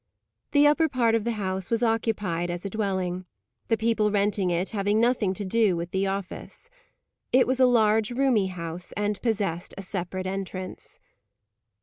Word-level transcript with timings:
The 0.49 0.65
upper 0.65 0.89
part 0.89 1.13
of 1.13 1.25
the 1.25 1.33
house 1.33 1.69
was 1.69 1.83
occupied 1.83 2.49
as 2.49 2.65
a 2.65 2.71
dwelling; 2.71 3.27
the 3.67 3.77
people 3.77 4.09
renting 4.09 4.49
it 4.49 4.69
having 4.71 4.99
nothing 4.99 5.31
to 5.35 5.45
do 5.45 5.77
with 5.77 5.91
the 5.91 6.07
office. 6.07 6.71
It 7.31 7.45
was 7.45 7.59
a 7.59 7.67
large, 7.67 8.09
roomy 8.09 8.47
house, 8.47 8.93
and 8.93 9.21
possessed 9.21 9.75
a 9.77 9.83
separate 9.83 10.25
entrance. 10.25 10.99